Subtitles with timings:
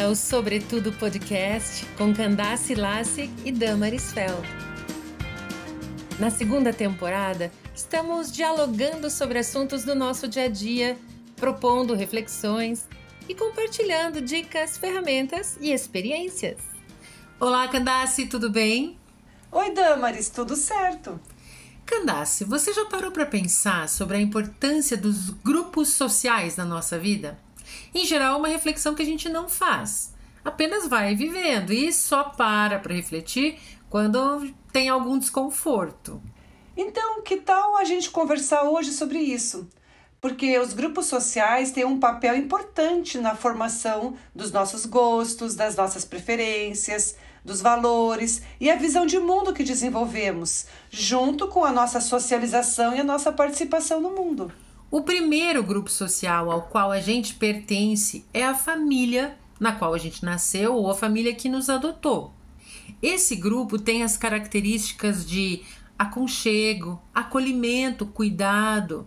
[0.00, 4.48] bem-vinda ao Sobretudo Podcast com Candace Lassig e Damaris Feld.
[6.18, 10.98] Na segunda temporada, estamos dialogando sobre assuntos do nosso dia a dia,
[11.36, 12.86] propondo reflexões
[13.28, 16.58] e compartilhando dicas, ferramentas e experiências.
[17.38, 18.98] Olá, Candace, tudo bem?
[19.52, 21.20] Oi, Damaris, tudo certo?
[21.84, 27.38] Candace, você já parou para pensar sobre a importância dos grupos sociais na nossa vida?
[27.94, 32.24] Em geral, é uma reflexão que a gente não faz, apenas vai vivendo e só
[32.24, 36.22] para para refletir quando tem algum desconforto.
[36.76, 39.68] Então, que tal a gente conversar hoje sobre isso?
[40.20, 46.04] Porque os grupos sociais têm um papel importante na formação dos nossos gostos, das nossas
[46.04, 52.94] preferências, dos valores e a visão de mundo que desenvolvemos, junto com a nossa socialização
[52.94, 54.52] e a nossa participação no mundo.
[54.90, 59.98] O primeiro grupo social ao qual a gente pertence é a família na qual a
[59.98, 62.34] gente nasceu ou a família que nos adotou.
[63.00, 65.62] Esse grupo tem as características de
[65.96, 69.06] aconchego, acolhimento, cuidado.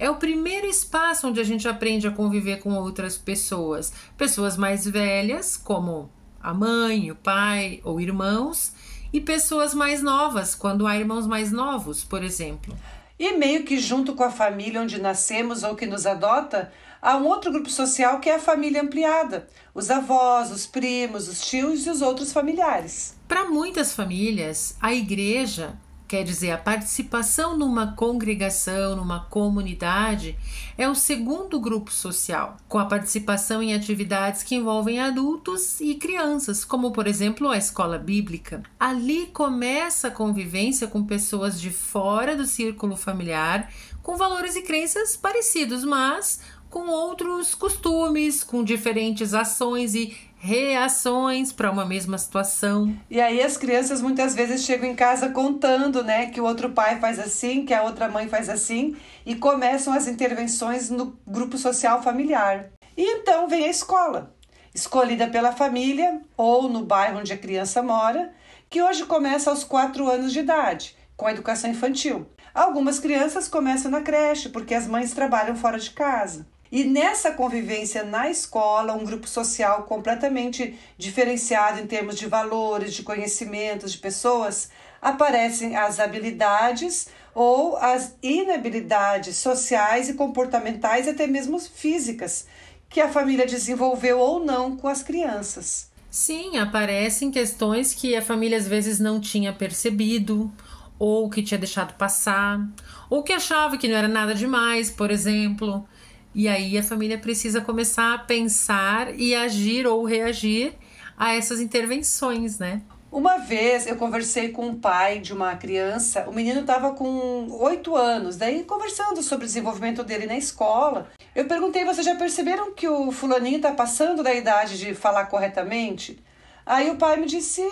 [0.00, 4.84] É o primeiro espaço onde a gente aprende a conviver com outras pessoas, pessoas mais
[4.84, 6.10] velhas, como
[6.42, 8.72] a mãe, o pai ou irmãos,
[9.12, 12.74] e pessoas mais novas, quando há irmãos mais novos, por exemplo.
[13.20, 17.26] E meio que junto com a família onde nascemos ou que nos adota, há um
[17.26, 21.90] outro grupo social que é a família ampliada: os avós, os primos, os tios e
[21.90, 23.14] os outros familiares.
[23.28, 25.78] Para muitas famílias, a igreja
[26.10, 30.36] quer dizer, a participação numa congregação, numa comunidade,
[30.76, 36.64] é o segundo grupo social, com a participação em atividades que envolvem adultos e crianças,
[36.64, 38.60] como por exemplo a escola bíblica.
[38.76, 43.72] Ali começa a convivência com pessoas de fora do círculo familiar,
[44.02, 51.70] com valores e crenças parecidos, mas com outros costumes, com diferentes ações e reações para
[51.70, 52.96] uma mesma situação.
[53.10, 56.98] E aí as crianças muitas vezes chegam em casa contando, né, que o outro pai
[56.98, 58.96] faz assim, que a outra mãe faz assim,
[59.26, 62.70] e começam as intervenções no grupo social familiar.
[62.96, 64.34] E então vem a escola,
[64.74, 68.32] escolhida pela família ou no bairro onde a criança mora,
[68.70, 72.26] que hoje começa aos 4 anos de idade, com a educação infantil.
[72.54, 76.46] Algumas crianças começam na creche porque as mães trabalham fora de casa.
[76.70, 83.02] E nessa convivência na escola, um grupo social completamente diferenciado em termos de valores, de
[83.02, 84.70] conhecimentos, de pessoas,
[85.02, 92.46] aparecem as habilidades ou as inabilidades sociais e comportamentais, até mesmo físicas,
[92.88, 95.90] que a família desenvolveu ou não com as crianças.
[96.08, 100.52] Sim, aparecem questões que a família às vezes não tinha percebido,
[100.98, 102.60] ou que tinha deixado passar,
[103.08, 105.88] ou que achava que não era nada demais, por exemplo.
[106.34, 110.74] E aí a família precisa começar a pensar e agir ou reagir
[111.16, 112.82] a essas intervenções, né?
[113.10, 117.96] Uma vez eu conversei com um pai de uma criança, o menino estava com oito
[117.96, 121.10] anos, daí conversando sobre o desenvolvimento dele na escola.
[121.34, 126.22] Eu perguntei: vocês já perceberam que o fulaninho está passando da idade de falar corretamente?
[126.64, 127.62] Aí o pai me disse: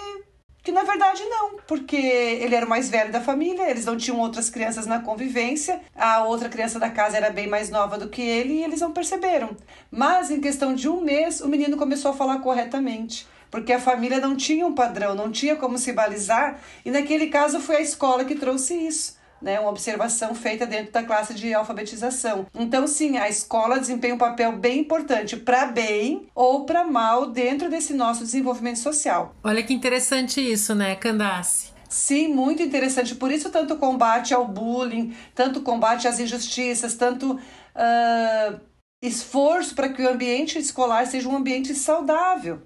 [0.69, 4.21] que na verdade não, porque ele era o mais velho da família, eles não tinham
[4.21, 8.21] outras crianças na convivência, a outra criança da casa era bem mais nova do que
[8.21, 9.57] ele e eles não perceberam.
[9.91, 14.21] Mas em questão de um mês, o menino começou a falar corretamente porque a família
[14.21, 18.27] não tinha um padrão, não tinha como se balizar, e naquele caso foi a escola
[18.27, 22.47] que trouxe isso né, uma observação feita dentro da classe de alfabetização.
[22.55, 27.71] Então, sim, a escola desempenha um papel bem importante para bem ou para mal dentro
[27.71, 29.35] desse nosso desenvolvimento social.
[29.43, 31.69] Olha que interessante isso, né, Candace?
[31.89, 33.15] Sim, muito interessante.
[33.15, 38.61] Por isso, tanto combate ao bullying, tanto combate às injustiças, tanto uh,
[39.01, 42.61] esforço para que o ambiente escolar seja um ambiente saudável.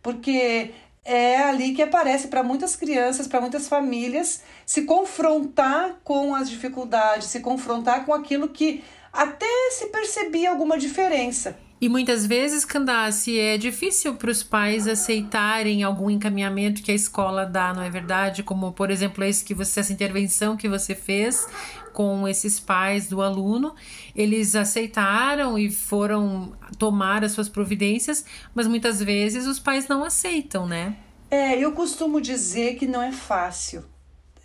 [0.00, 0.72] Porque
[1.04, 7.28] é ali que aparece para muitas crianças, para muitas famílias, se confrontar com as dificuldades,
[7.28, 11.56] se confrontar com aquilo que até se percebia alguma diferença.
[11.82, 17.44] E muitas vezes, Candace, é difícil para os pais aceitarem algum encaminhamento que a escola
[17.44, 18.44] dá, não é verdade?
[18.44, 21.44] Como, por exemplo, esse que você, essa intervenção que você fez
[21.92, 23.74] com esses pais do aluno,
[24.14, 28.24] eles aceitaram e foram tomar as suas providências,
[28.54, 30.94] mas muitas vezes os pais não aceitam, né?
[31.28, 33.82] É, eu costumo dizer que não é fácil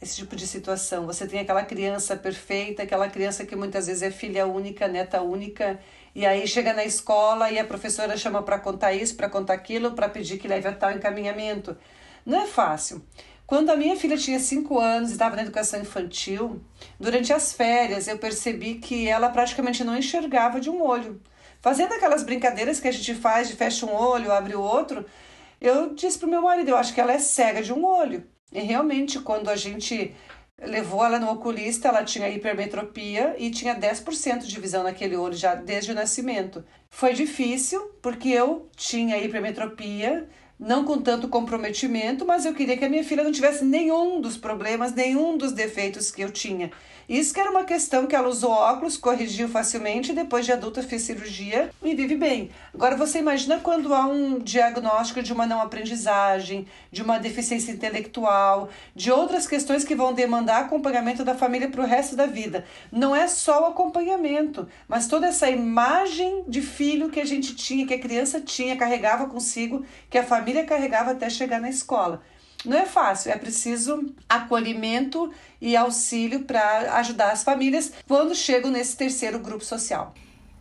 [0.01, 1.05] esse tipo de situação.
[1.05, 5.79] Você tem aquela criança perfeita, aquela criança que muitas vezes é filha única, neta única,
[6.13, 9.93] e aí chega na escola e a professora chama para contar isso, para contar aquilo,
[9.93, 11.75] para pedir que leve a tal encaminhamento.
[12.25, 13.03] Não é fácil.
[13.45, 16.61] Quando a minha filha tinha 5 anos e estava na educação infantil,
[16.99, 21.21] durante as férias eu percebi que ela praticamente não enxergava de um olho.
[21.61, 25.05] fazendo aquelas brincadeiras que a gente faz de fecha um olho, abre o outro,
[25.59, 28.23] eu disse pro meu marido, eu acho que ela é cega de um olho.
[28.57, 30.15] E realmente, quando a gente
[30.59, 35.53] levou ela no oculista, ela tinha hipermetropia e tinha 10% de visão naquele olho já
[35.53, 36.65] desde o nascimento.
[36.89, 40.27] Foi difícil, porque eu tinha hipermetropia,
[40.59, 44.37] não com tanto comprometimento, mas eu queria que a minha filha não tivesse nenhum dos
[44.37, 46.71] problemas, nenhum dos defeitos que eu tinha.
[47.07, 51.03] Isso que era uma questão que ela usou óculos, corrigiu facilmente, depois de adulta fez
[51.03, 52.49] cirurgia e vive bem.
[52.73, 58.67] Agora você imagina quando há um diagnóstico de uma não aprendizagem, de uma deficiência intelectual,
[58.93, 62.65] de outras questões que vão demandar acompanhamento da família para o resto da vida.
[62.91, 67.87] Não é só o acompanhamento, mas toda essa imagem de filho que a gente tinha,
[67.87, 72.21] que a criança tinha, carregava consigo, que a família carregava até chegar na escola.
[72.65, 78.97] Não é fácil, é preciso acolhimento e auxílio para ajudar as famílias quando chegam nesse
[78.97, 80.13] terceiro grupo social.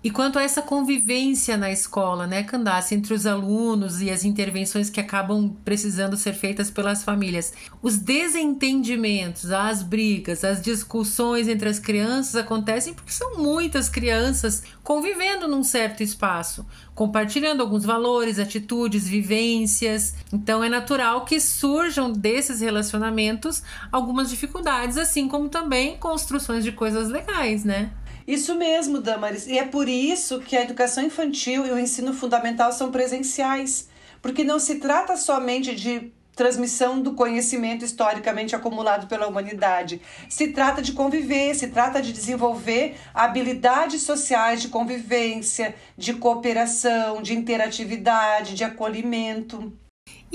[0.07, 4.89] E quanto a essa convivência na escola, né, Candace, entre os alunos e as intervenções
[4.89, 11.81] que acabam precisando ser feitas pelas famílias, os desentendimentos, as brigas, as discussões entre as
[11.81, 16.65] crianças acontecem porque são muitas crianças convivendo num certo espaço,
[16.95, 20.15] compartilhando alguns valores, atitudes, vivências.
[20.33, 23.61] Então é natural que surjam desses relacionamentos
[23.91, 27.91] algumas dificuldades, assim como também construções de coisas legais, né?
[28.27, 29.47] Isso mesmo, Damaris.
[29.47, 33.89] E é por isso que a educação infantil e o ensino fundamental são presenciais.
[34.21, 40.03] Porque não se trata somente de transmissão do conhecimento historicamente acumulado pela humanidade.
[40.29, 47.33] Se trata de conviver, se trata de desenvolver habilidades sociais de convivência, de cooperação, de
[47.33, 49.73] interatividade, de acolhimento.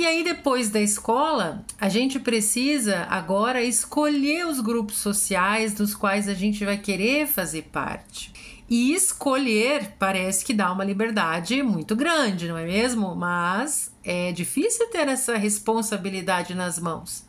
[0.01, 6.27] E aí, depois da escola, a gente precisa agora escolher os grupos sociais dos quais
[6.27, 8.33] a gente vai querer fazer parte.
[8.67, 13.15] E escolher parece que dá uma liberdade muito grande, não é mesmo?
[13.15, 17.23] Mas é difícil ter essa responsabilidade nas mãos.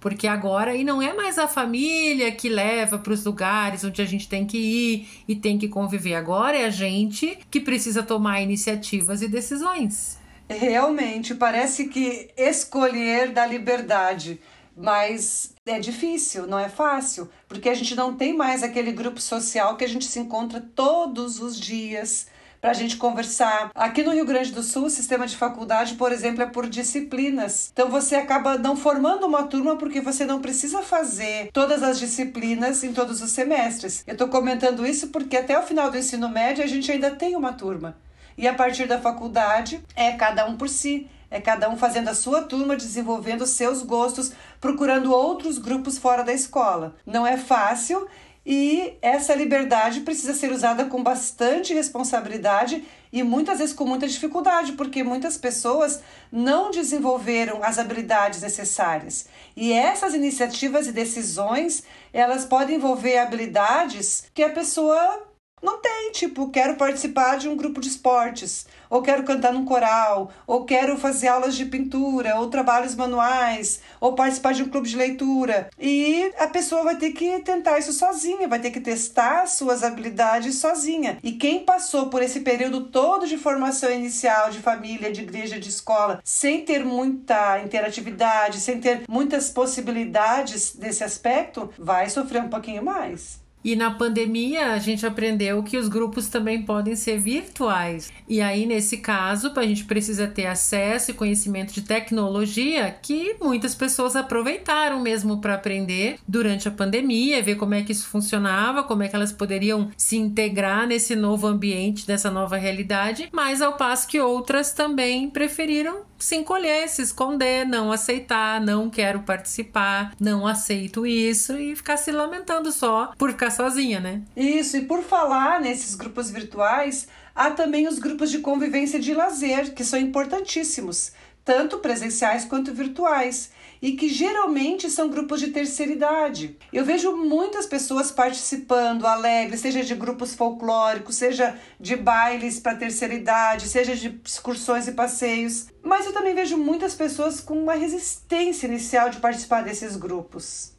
[0.00, 4.06] Porque agora aí não é mais a família que leva para os lugares onde a
[4.06, 6.14] gente tem que ir e tem que conviver.
[6.14, 10.23] Agora é a gente que precisa tomar iniciativas e decisões.
[10.48, 14.40] Realmente, parece que escolher dá liberdade,
[14.76, 19.76] mas é difícil, não é fácil, porque a gente não tem mais aquele grupo social
[19.76, 22.26] que a gente se encontra todos os dias
[22.60, 23.70] para a gente conversar.
[23.74, 27.70] Aqui no Rio Grande do Sul, o sistema de faculdade, por exemplo, é por disciplinas.
[27.70, 32.82] Então você acaba não formando uma turma porque você não precisa fazer todas as disciplinas
[32.82, 34.02] em todos os semestres.
[34.06, 37.36] Eu estou comentando isso porque até o final do ensino médio a gente ainda tem
[37.36, 37.98] uma turma.
[38.36, 42.14] E a partir da faculdade é cada um por si, é cada um fazendo a
[42.14, 46.94] sua turma, desenvolvendo seus gostos, procurando outros grupos fora da escola.
[47.04, 48.08] Não é fácil
[48.46, 54.72] e essa liberdade precisa ser usada com bastante responsabilidade e muitas vezes com muita dificuldade,
[54.72, 59.26] porque muitas pessoas não desenvolveram as habilidades necessárias.
[59.56, 65.22] E essas iniciativas e decisões, elas podem envolver habilidades que a pessoa
[65.64, 70.30] não tem, tipo, quero participar de um grupo de esportes, ou quero cantar num coral,
[70.46, 74.96] ou quero fazer aulas de pintura, ou trabalhos manuais, ou participar de um clube de
[74.96, 75.70] leitura.
[75.80, 80.56] E a pessoa vai ter que tentar isso sozinha, vai ter que testar suas habilidades
[80.56, 81.18] sozinha.
[81.22, 85.70] E quem passou por esse período todo de formação inicial, de família, de igreja, de
[85.70, 92.84] escola, sem ter muita interatividade, sem ter muitas possibilidades desse aspecto, vai sofrer um pouquinho
[92.84, 93.43] mais.
[93.64, 98.12] E na pandemia a gente aprendeu que os grupos também podem ser virtuais.
[98.28, 103.74] E aí, nesse caso, a gente precisa ter acesso e conhecimento de tecnologia que muitas
[103.74, 109.02] pessoas aproveitaram mesmo para aprender durante a pandemia, ver como é que isso funcionava, como
[109.02, 114.06] é que elas poderiam se integrar nesse novo ambiente, nessa nova realidade, mas ao passo
[114.08, 121.06] que outras também preferiram se encolher, se esconder, não aceitar, não quero participar, não aceito
[121.06, 124.22] isso e ficar se lamentando só por ficar sozinha, né?
[124.36, 129.74] Isso, e por falar nesses grupos virtuais, há também os grupos de convivência de lazer,
[129.74, 131.12] que são importantíssimos,
[131.44, 133.50] tanto presenciais quanto virtuais
[133.82, 136.56] e que geralmente são grupos de terceira idade.
[136.72, 143.12] Eu vejo muitas pessoas participando, alegres, seja de grupos folclóricos, seja de bailes para terceira
[143.12, 145.66] idade, seja de excursões e passeios.
[145.82, 150.73] Mas eu também vejo muitas pessoas com uma resistência inicial de participar desses grupos.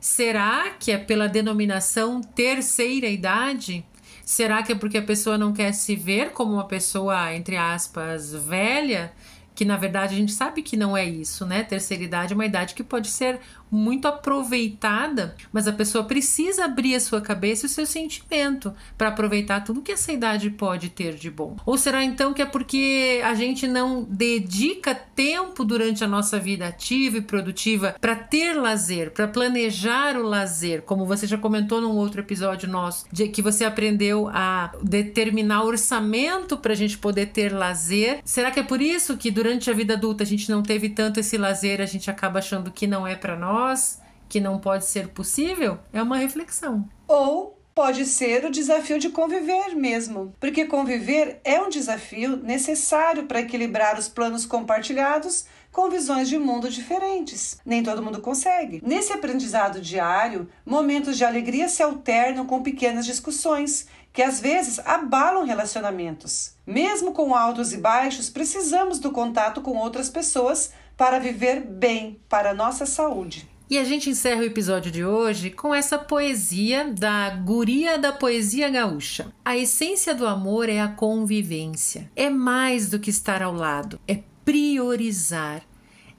[0.00, 3.84] Será que é pela denominação terceira idade?
[4.24, 8.32] Será que é porque a pessoa não quer se ver como uma pessoa, entre aspas,
[8.32, 9.12] velha?
[9.58, 11.64] Que na verdade a gente sabe que não é isso, né?
[11.64, 16.94] Terceira idade é uma idade que pode ser muito aproveitada, mas a pessoa precisa abrir
[16.94, 21.14] a sua cabeça e o seu sentimento para aproveitar tudo que essa idade pode ter
[21.14, 21.56] de bom.
[21.66, 26.68] Ou será então que é porque a gente não dedica tempo durante a nossa vida
[26.68, 31.96] ativa e produtiva para ter lazer, para planejar o lazer, como você já comentou num
[31.96, 37.52] outro episódio nosso, de que você aprendeu a determinar orçamento para a gente poder ter
[37.52, 38.20] lazer.
[38.24, 41.20] Será que é por isso que durante a vida adulta a gente não teve tanto
[41.20, 45.08] esse lazer, a gente acaba achando que não é para nós, que não pode ser
[45.08, 45.78] possível?
[45.92, 46.88] É uma reflexão.
[47.06, 53.40] Ou pode ser o desafio de conviver mesmo, porque conviver é um desafio necessário para
[53.40, 57.60] equilibrar os planos compartilhados com visões de mundo diferentes.
[57.64, 58.82] Nem todo mundo consegue.
[58.84, 63.86] Nesse aprendizado diário, momentos de alegria se alternam com pequenas discussões
[64.18, 66.54] que às vezes abalam relacionamentos.
[66.66, 72.52] Mesmo com altos e baixos, precisamos do contato com outras pessoas para viver bem para
[72.52, 73.48] nossa saúde.
[73.70, 78.68] E a gente encerra o episódio de hoje com essa poesia da Guria da Poesia
[78.68, 79.32] Gaúcha.
[79.44, 82.10] A essência do amor é a convivência.
[82.16, 85.62] É mais do que estar ao lado, é priorizar,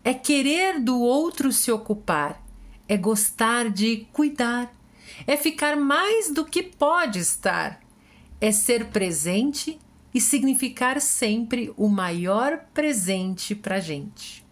[0.06, 2.42] é querer do outro se ocupar,
[2.88, 4.74] é gostar de cuidar,
[5.28, 7.82] é ficar mais do que pode estar,
[8.42, 9.78] é ser presente
[10.14, 14.46] e significar sempre o maior presente para gente.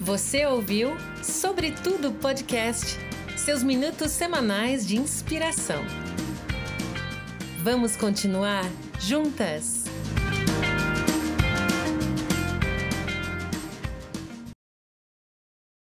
[0.00, 2.98] Você ouviu Sobretudo Podcast,
[3.36, 5.82] seus minutos semanais de inspiração.
[7.62, 8.64] Vamos continuar
[9.00, 9.83] juntas?